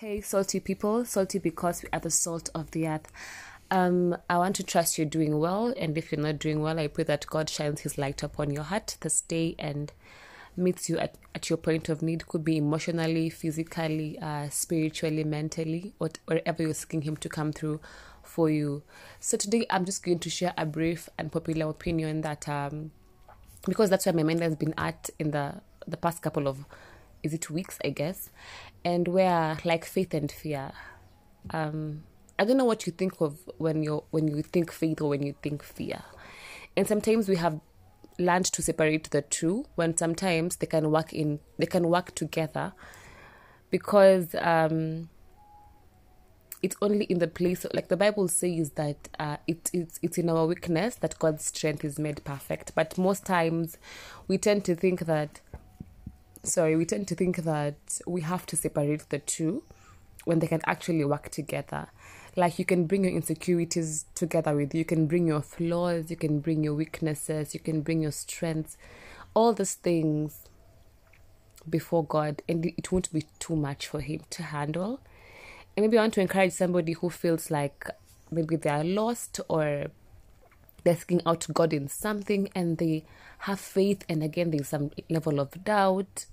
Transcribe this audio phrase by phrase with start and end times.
[0.00, 3.10] Hey, salty people, salty because we are the salt of the earth.
[3.70, 6.88] Um, I want to trust you're doing well, and if you're not doing well, I
[6.88, 9.90] pray that God shines His light upon your heart this day and
[10.54, 12.28] meets you at, at your point of need.
[12.28, 17.80] Could be emotionally, physically, uh, spiritually, mentally, or wherever you're seeking Him to come through
[18.22, 18.82] for you.
[19.18, 22.90] So today, I'm just going to share a brief and popular opinion that, um,
[23.66, 26.66] because that's where my mind has been at in the the past couple of
[27.26, 28.30] is it weeks i guess
[28.86, 30.70] and where like faith and fear.
[31.50, 32.04] Um
[32.38, 35.22] i don't know what you think of when you when you think faith or when
[35.22, 36.02] you think fear.
[36.76, 37.60] And sometimes we have
[38.18, 42.72] learned to separate the two when sometimes they can work in they can work together
[43.70, 45.08] because um
[46.62, 50.30] it's only in the place like the bible says that uh, it, it's it's in
[50.30, 52.74] our weakness that god's strength is made perfect.
[52.74, 53.78] But most times
[54.28, 55.40] we tend to think that
[56.46, 59.62] sorry, we tend to think that we have to separate the two
[60.24, 61.88] when they can actually work together.
[62.34, 66.16] Like you can bring your insecurities together with you, you can bring your flaws, you
[66.16, 68.76] can bring your weaknesses, you can bring your strengths,
[69.34, 70.48] all these things
[71.68, 75.00] before God, and it won't be too much for Him to handle.
[75.76, 77.88] And maybe I want to encourage somebody who feels like
[78.30, 79.86] maybe they are lost or
[80.84, 83.04] they're seeking out God in something and they
[83.40, 86.26] have faith, and again, there's some level of doubt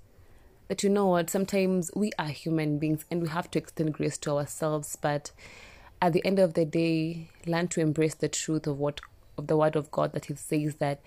[0.68, 4.16] that you know what, sometimes we are human beings and we have to extend grace
[4.18, 5.30] to ourselves, but
[6.00, 9.00] at the end of the day, learn to embrace the truth of what
[9.36, 11.00] of the word of God that He says that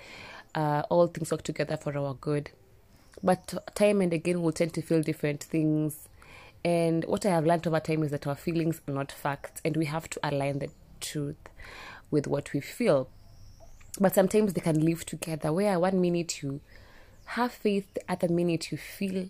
[0.54, 2.52] uh, all things work together for our good.
[3.24, 6.08] But time and again, we'll tend to feel different things.
[6.64, 9.78] And what I have learned over time is that our feelings are not facts, and
[9.78, 10.70] we have to align the
[11.00, 11.38] truth
[12.12, 13.10] with what we feel.
[14.00, 16.62] But sometimes they can live together, where one minute you
[17.26, 19.30] have faith, at the minute you feel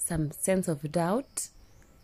[0.00, 1.48] some sense of doubt.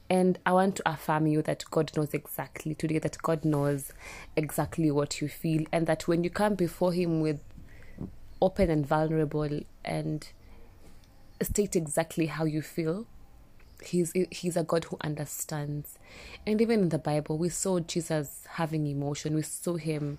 [0.08, 3.92] And I want to affirm you that God knows exactly today, that God knows
[4.36, 7.40] exactly what you feel, and that when you come before Him with
[8.40, 10.28] open and vulnerable and
[11.42, 13.06] state exactly how you feel,
[13.82, 15.98] He's He's a God who understands.
[16.46, 19.34] And even in the Bible, we saw Jesus having emotion.
[19.34, 20.18] We saw Him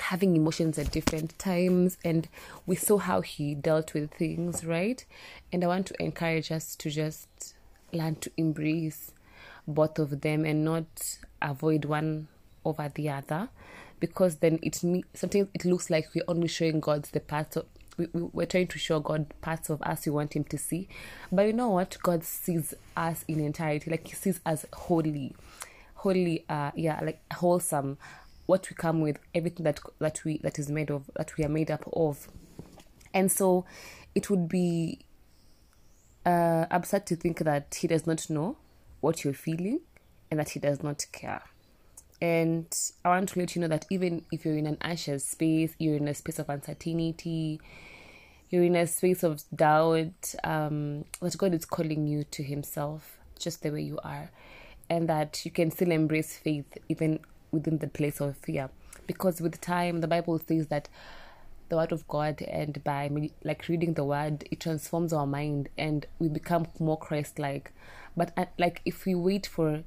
[0.00, 2.28] having emotions at different times and
[2.66, 5.04] we saw how he dealt with things right?
[5.52, 7.54] And i want to encourage us to just
[7.92, 9.12] learn to embrace
[9.66, 12.28] both of them and not avoid one
[12.64, 13.48] over the other
[14.00, 17.66] because then it me sometimes it looks like we're only showing god the parts of
[17.96, 20.88] we, we're trying to show god parts of us we want him to see.
[21.32, 21.98] But you know what?
[22.02, 25.34] God sees us in entirety like he sees us wholly
[25.94, 27.98] wholly uh yeah like wholesome
[28.48, 31.50] what we come with, everything that that we that is made of, that we are
[31.50, 32.28] made up of,
[33.12, 33.66] and so
[34.14, 35.00] it would be
[36.24, 38.56] uh, absurd to think that he does not know
[39.00, 39.80] what you're feeling
[40.30, 41.42] and that he does not care.
[42.22, 42.66] And
[43.04, 45.96] I want to let you know that even if you're in an anxious space, you're
[45.96, 47.60] in a space of uncertainty,
[48.48, 53.62] you're in a space of doubt, um, that God is calling you to Himself just
[53.62, 54.30] the way you are,
[54.88, 57.20] and that you can still embrace faith even
[57.50, 58.70] within the place of fear.
[59.06, 60.88] Because with time, the Bible says that
[61.68, 63.10] the word of God and by
[63.44, 67.72] like reading the word, it transforms our mind and we become more Christ like.
[68.16, 69.84] But uh, like if we wait for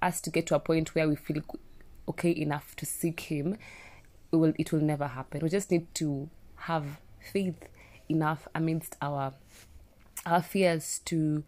[0.00, 1.42] us to get to a point where we feel
[2.08, 3.56] okay enough to seek Him,
[4.32, 5.40] it will it will never happen.
[5.42, 7.00] We just need to have
[7.32, 7.68] faith
[8.08, 9.34] enough amidst our
[10.26, 11.44] our fears to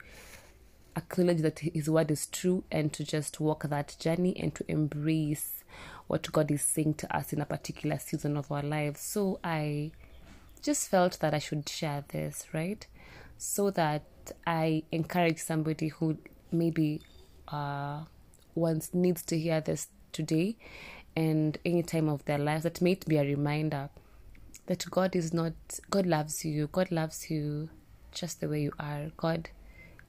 [0.96, 5.64] acknowledge that His word is true and to just walk that journey and to embrace
[6.06, 9.00] what God is saying to us in a particular season of our lives.
[9.00, 9.92] So I
[10.62, 12.86] just felt that I should share this, right?
[13.38, 14.04] So that
[14.46, 16.18] I encourage somebody who
[16.50, 17.00] maybe
[17.48, 18.02] uh,
[18.54, 20.56] once needs to hear this today
[21.16, 23.90] and any time of their lives that may be a reminder
[24.66, 25.52] that God is not
[25.90, 26.68] God loves you.
[26.68, 27.68] God loves you
[28.12, 29.10] just the way you are.
[29.16, 29.50] God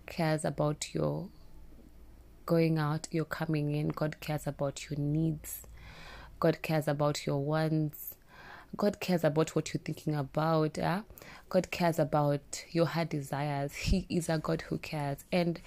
[0.05, 1.29] cares about your
[2.45, 3.89] going out, your coming in.
[3.89, 5.67] God cares about your needs.
[6.39, 8.15] God cares about your wants.
[8.75, 10.77] God cares about what you're thinking about.
[10.77, 11.01] Yeah?
[11.49, 13.75] God cares about your heart desires.
[13.75, 15.23] He is a God who cares.
[15.31, 15.61] And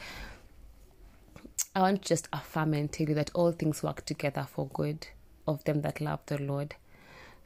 [1.75, 5.07] I want to just affirm and tell you that all things work together for good
[5.47, 6.75] of them that love the Lord.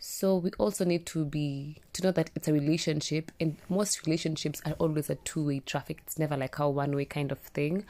[0.02, 4.62] So we also need to be to know that it's a relationship, and most relationships
[4.64, 6.00] are always a two-way traffic.
[6.02, 7.84] It's never like a one-way kind of thing,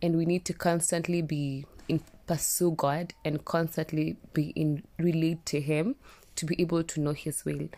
[0.00, 5.60] and we need to constantly be in pursue God and constantly be in relate to
[5.60, 5.96] Him
[6.36, 7.68] to be able to know His will,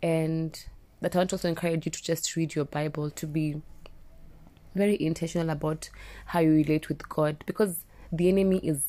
[0.00, 0.64] and
[1.00, 3.60] that I want to also encourage you to just read your Bible to be
[4.76, 5.90] very intentional about
[6.26, 8.84] how you relate with God because the enemy is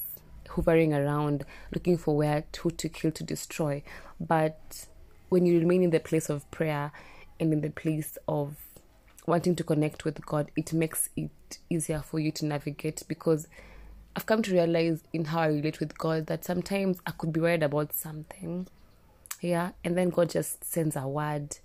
[0.59, 3.81] hovering around looking for where to, to kill to destroy
[4.19, 4.87] but
[5.29, 6.91] when you remain in the place of prayer
[7.39, 8.55] and in the place of
[9.25, 13.47] wanting to connect with God, it makes it easier for you to navigate because
[14.15, 17.39] I've come to realize in how I relate with God that sometimes I could be
[17.39, 18.67] worried about something,
[19.39, 21.57] yeah, and then God just sends a word.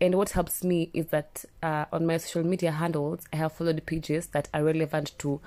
[0.00, 3.84] And what helps me is that uh, on my social media handles, I have followed
[3.84, 5.40] pages that are relevant to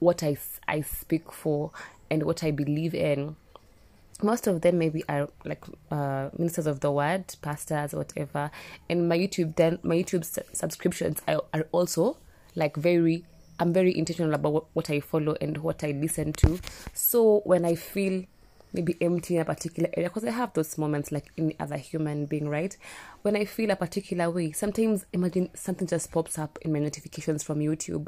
[0.00, 0.36] what I,
[0.68, 1.70] I speak for
[2.10, 3.36] and what I believe in
[4.22, 8.50] most of them maybe are like uh, ministers of the word, pastors, whatever.
[8.88, 10.24] And my YouTube then my YouTube
[10.54, 12.18] subscriptions are, are also
[12.54, 13.24] like very.
[13.58, 16.58] I'm very intentional about what, what I follow and what I listen to.
[16.94, 18.24] So when I feel
[18.72, 22.24] maybe empty in a particular area, because I have those moments like any other human
[22.24, 22.74] being, right?
[23.20, 27.42] When I feel a particular way, sometimes imagine something just pops up in my notifications
[27.42, 28.06] from YouTube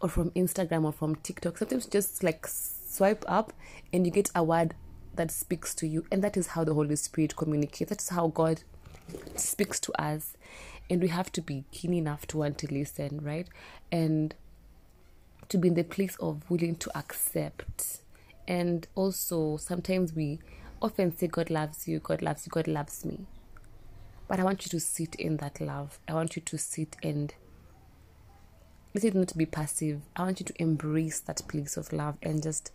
[0.00, 1.58] or from Instagram or from TikTok.
[1.58, 2.46] Sometimes just like
[2.90, 3.52] swipe up
[3.92, 4.74] and you get a word
[5.14, 6.04] that speaks to you.
[6.10, 7.90] And that is how the Holy Spirit communicates.
[7.90, 8.62] That is how God
[9.36, 10.36] speaks to us.
[10.88, 13.48] And we have to be keen enough to want to listen, right?
[13.92, 14.34] And
[15.48, 18.00] to be in the place of willing to accept.
[18.48, 20.40] And also, sometimes we
[20.82, 23.26] often say, God loves you, God loves you, God loves me.
[24.26, 25.98] But I want you to sit in that love.
[26.08, 27.34] I want you to sit and
[28.94, 30.00] let it not to be passive.
[30.16, 32.72] I want you to embrace that place of love and just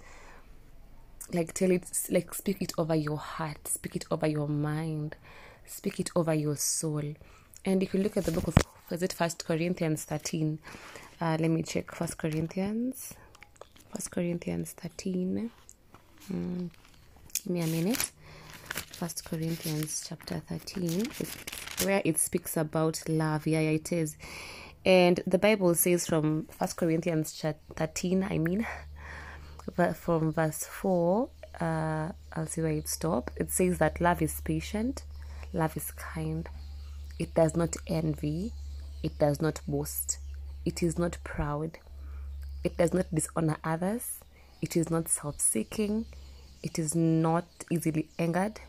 [1.33, 5.15] like tell it like speak it over your heart speak it over your mind
[5.65, 7.03] speak it over your soul.
[7.65, 8.57] And if you look at the book of
[8.91, 10.59] is it first corinthians 13
[11.19, 13.13] uh, let me check first corinthians.
[13.93, 15.49] First corinthians 13
[16.31, 16.69] mm,
[17.43, 18.11] give me a minute.
[18.91, 21.07] First corinthians chapter 13
[21.83, 23.47] where it speaks about love.
[23.47, 24.15] Yeah, yeah it is
[24.85, 28.65] and the bible says from first corinthians chapter 13 i mean
[29.93, 31.29] from verse 4,
[31.59, 33.33] uh, I'll see where it stops.
[33.37, 35.03] It says that love is patient,
[35.53, 36.47] love is kind,
[37.19, 38.53] it does not envy,
[39.03, 40.19] it does not boast,
[40.65, 41.79] it is not proud,
[42.63, 44.19] it does not dishonor others,
[44.61, 46.05] it is not self seeking,
[46.63, 48.59] it is not easily angered,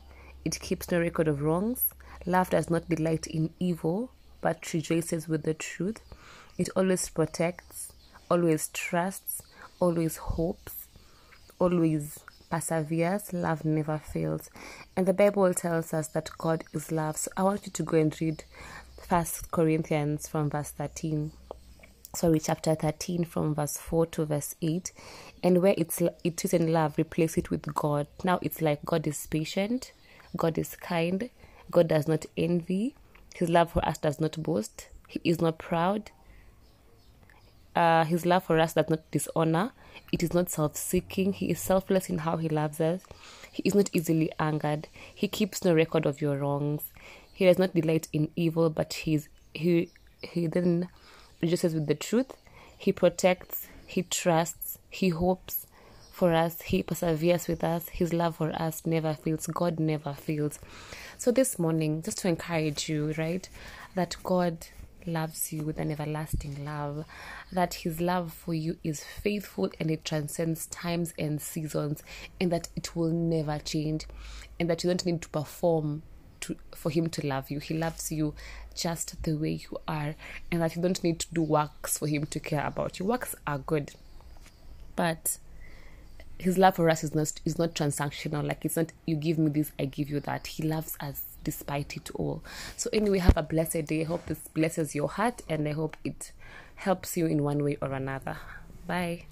[0.45, 1.87] it keeps no record of wrongs.
[2.25, 4.11] Love does not delight in evil,
[4.47, 6.01] but rejoices with the truth.
[6.57, 7.93] It always protects,
[8.31, 9.43] always trusts,
[9.81, 10.87] always hopes,
[11.59, 14.49] always perseveres, love never fails.
[14.97, 17.17] And the Bible tells us that God is love.
[17.17, 18.45] So I want you to go and read
[19.09, 21.33] First Corinthians from verse 13.
[22.15, 24.93] Sorry, chapter 13 from verse 4 to verse 8.
[25.43, 28.07] And where it's it is in love, replace it with God.
[28.23, 29.91] Now it's like God is patient,
[30.37, 31.31] God is kind,
[31.69, 32.95] God does not envy,
[33.37, 36.11] his love for us does not boast, he is not proud,
[37.77, 39.73] uh, his love for us does not dishonor.
[40.11, 41.35] It is not self seeking.
[41.35, 43.03] He is selfless in how he loves us.
[43.53, 44.89] He is not easily angered.
[45.15, 46.85] He keeps no record of your wrongs.
[47.35, 49.91] He does not delight in evil, but he's, he,
[50.23, 50.89] he then
[51.43, 52.33] rejoices with the truth.
[52.79, 55.67] He protects, he trusts, he hopes
[56.13, 57.91] for us, he perseveres with us.
[57.91, 59.47] His love for us never fails.
[59.49, 60.59] God never fails.
[61.19, 63.49] So, this morning, just to encourage you, right,
[63.95, 64.67] that God
[65.07, 67.07] loves you with an everlasting love,
[67.51, 72.03] that his love for you is faithful and it transcends times and seasons,
[72.39, 74.07] and that it will never change,
[74.61, 76.03] and that you don't need to perform
[76.41, 77.61] to, for him to love you.
[77.61, 78.35] He loves you
[78.75, 80.17] just the way you are,
[80.53, 83.07] and that you don't need to do works for him to care about you.
[83.07, 83.93] Works are good,
[84.97, 85.39] but
[86.39, 88.47] his love for us is not is not transactional.
[88.47, 90.47] Like it's not you give me this, I give you that.
[90.47, 92.43] He loves us despite it all.
[92.77, 94.03] So anyway, have a blessed day.
[94.03, 96.33] I hope this blesses your heart and I hope it
[96.77, 98.37] helps you in one way or another.
[98.87, 99.25] Bye.